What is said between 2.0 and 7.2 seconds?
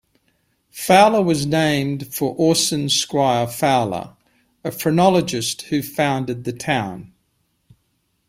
for Orson Squire Fowler, a phrenologist who founded the town.